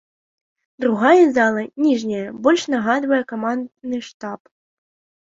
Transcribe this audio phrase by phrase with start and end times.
[0.83, 4.41] Другая зала, ніжняя, больш нагадвае камандны штаб.